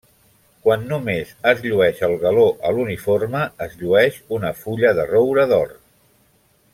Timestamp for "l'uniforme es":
2.77-3.77